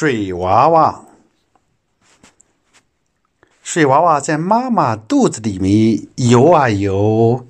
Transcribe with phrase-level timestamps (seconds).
[0.00, 1.04] 水娃娃，
[3.62, 7.46] 水娃娃在妈妈肚子里面游啊游。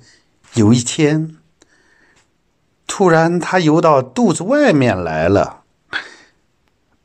[0.55, 1.37] 有一天，
[2.85, 5.63] 突然它游到肚子外面来了，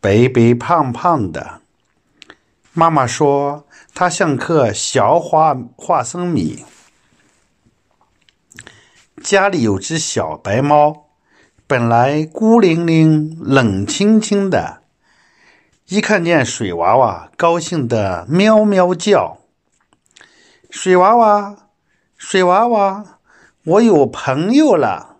[0.00, 1.60] 白白胖胖的。
[2.72, 6.64] 妈妈说，它像颗小花花生米。
[9.22, 11.06] 家里有只小白猫，
[11.68, 14.82] 本来孤零零、冷清清的。
[15.88, 19.38] 一看见水娃娃，高兴的喵喵叫。
[20.68, 21.56] 水娃娃，
[22.16, 23.20] 水娃娃，
[23.62, 25.18] 我有朋友了。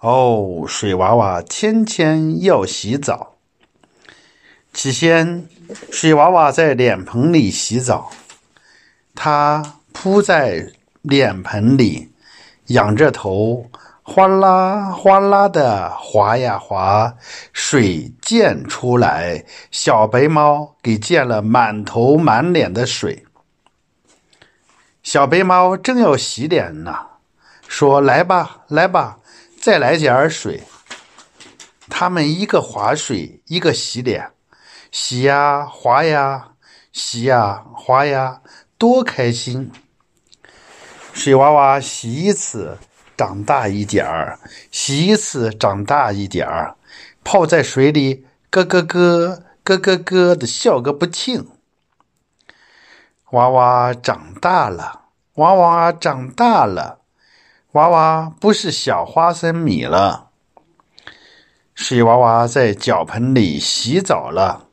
[0.00, 3.36] 哦，水娃娃天天要洗澡。
[4.74, 5.48] 起先，
[5.90, 8.10] 水娃娃在脸盆里洗澡，
[9.14, 10.70] 它扑在
[11.00, 12.10] 脸盆里，
[12.66, 13.70] 仰着头。
[14.10, 17.14] 哗啦哗啦的滑呀滑，
[17.52, 23.26] 水溅出来，小白猫给溅了满头满脸的水。
[25.02, 26.96] 小白猫正要洗脸呢，
[27.68, 29.18] 说：“来吧，来吧，
[29.60, 30.62] 再来点儿水。”
[31.90, 34.30] 他们一个划水，一个洗脸，
[34.90, 36.48] 洗呀滑呀，
[36.92, 38.40] 洗呀滑呀，
[38.78, 39.70] 多开心！
[41.12, 42.78] 水娃娃洗一次。
[43.18, 44.38] 长大一点儿，
[44.70, 46.76] 洗一次；长大一点儿，
[47.24, 51.48] 泡在水里，咯咯咯，咯咯咯的笑个不停。
[53.32, 57.00] 娃娃长大了，娃娃长大了，
[57.72, 60.30] 娃娃不是小花生米了。
[61.74, 64.68] 水娃娃在脚盆里洗澡了。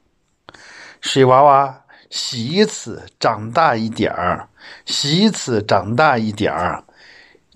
[1.02, 4.48] 水娃娃洗一次，长大一点儿；
[4.86, 6.84] 洗一次，长大一点儿。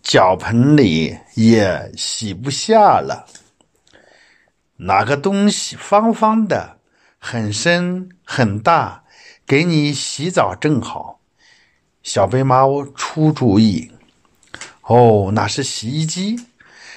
[0.02, 3.25] 脚盆里也洗不下了。
[4.78, 6.78] 哪个东西方方的，
[7.17, 9.03] 很深很大，
[9.45, 11.19] 给你洗澡正好。
[12.01, 13.91] 小白猫出主意：
[14.84, 16.38] 哦，那是洗衣机，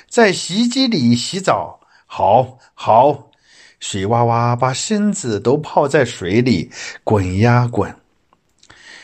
[0.08, 3.28] 在洗衣机里洗澡，好好。
[3.80, 6.70] 水娃娃把身子都泡在水里，
[7.02, 7.92] 滚呀滚。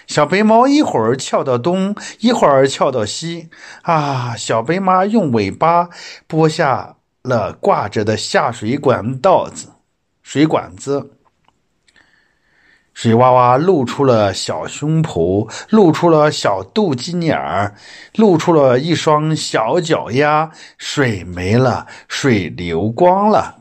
[0.09, 3.51] 小白猫一会儿翘到东，一会儿翘到西，
[3.83, 4.35] 啊！
[4.37, 5.91] 小白猫用尾巴
[6.27, 9.69] 拨下了挂着的下水管道子，
[10.23, 11.11] 水管子。
[12.95, 17.77] 水娃娃露出了小胸脯，露出了小肚脐眼儿，
[18.17, 20.51] 露出了一双小脚丫。
[20.79, 23.58] 水没了，水流光了。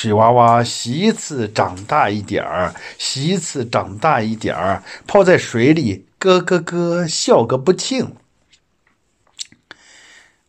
[0.00, 8.14] 水娃娃洗一次长大一点儿，洗一次长大一点儿，泡在水里咯咯咯笑个不停。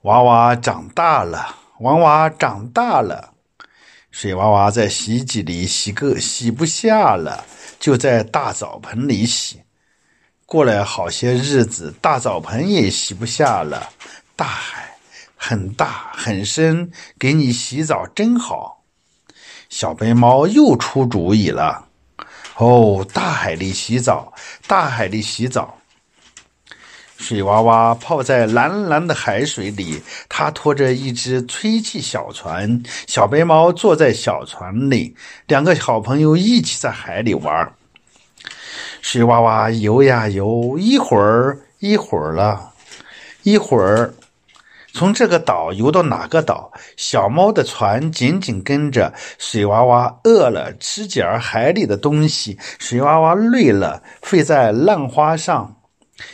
[0.04, 3.34] 娃娃长大了，娃娃长大了，
[4.12, 7.44] 水娃娃在洗衣机里洗个洗不下了，
[7.80, 9.64] 就在大澡盆里洗。
[10.46, 13.90] 过了好些日子，大澡盆也洗不下了。
[14.36, 14.96] 大海
[15.36, 18.79] 很大很深，给你洗澡真好。
[19.70, 21.86] 小白猫又出主意了，
[22.58, 24.34] 哦，大海里洗澡，
[24.68, 25.76] 大海里洗澡。
[27.18, 35.16] 水娃娃泡在蓝蓝的海水里，它拖着一只吹气小船，小白猫坐在小船里，
[35.46, 37.74] 两个好朋友一起在海里玩。
[39.02, 42.72] 水娃娃游呀游，一会儿一会儿了，
[43.44, 44.14] 一会儿。
[44.94, 46.72] 从这个岛游到哪个岛？
[46.98, 49.14] 小猫的船紧紧跟着。
[49.38, 52.58] 水娃娃饿了，吃点儿海里的东西。
[52.80, 55.76] 水娃娃累了，睡在浪花上。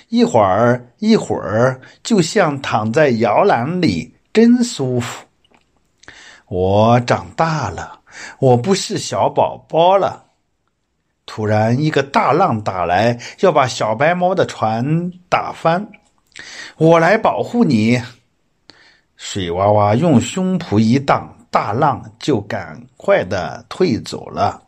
[0.10, 5.26] 一会儿一会儿，就像躺在摇篮里，真舒服。
[6.48, 8.00] 我长大了，
[8.40, 10.24] 我不是小宝宝了。
[11.28, 15.88] 突然，一个大浪打来，要把小白猫的船打翻。
[16.78, 18.02] 我来保护你。
[19.28, 24.62] 水娃娃用胸脯一荡，大浪就赶快的退走了。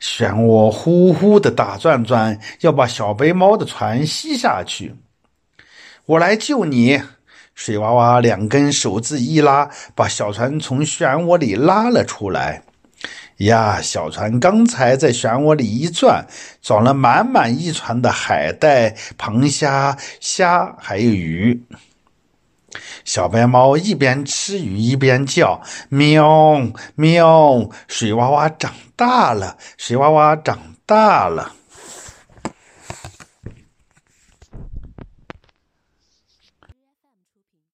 [0.00, 4.94] 漩涡呼呼的打转转，要把小白猫的船吸下去。
[6.06, 6.98] 我来救你！
[7.54, 12.62] 水娃娃两根手指一拉，把小船从漩涡里拉了出来。
[13.36, 16.26] 呀，小船刚才在漩涡里一转，
[16.62, 21.62] 装了满满一船的海带、螃虾、虾还有鱼。
[23.04, 26.60] 小白猫一边吃鱼一边叫：“喵
[26.94, 31.52] 喵！”水娃娃长大了，水娃娃长大了。